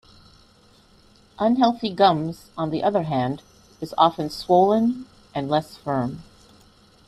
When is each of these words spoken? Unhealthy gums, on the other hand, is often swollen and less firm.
Unhealthy 1.37 1.93
gums, 1.93 2.49
on 2.57 2.71
the 2.71 2.81
other 2.81 3.03
hand, 3.03 3.43
is 3.81 3.93
often 3.99 4.31
swollen 4.31 5.05
and 5.35 5.47
less 5.47 5.77
firm. 5.77 6.23